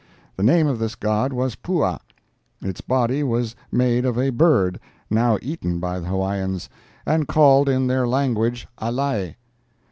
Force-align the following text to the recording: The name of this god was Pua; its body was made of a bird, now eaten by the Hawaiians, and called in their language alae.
The 0.35 0.41
name 0.41 0.65
of 0.65 0.79
this 0.79 0.95
god 0.95 1.31
was 1.31 1.53
Pua; 1.55 1.99
its 2.59 2.81
body 2.81 3.21
was 3.21 3.55
made 3.71 4.03
of 4.03 4.17
a 4.17 4.31
bird, 4.31 4.79
now 5.11 5.37
eaten 5.43 5.79
by 5.79 5.99
the 5.99 6.07
Hawaiians, 6.07 6.69
and 7.05 7.27
called 7.27 7.69
in 7.69 7.85
their 7.85 8.07
language 8.07 8.67
alae. 8.79 9.35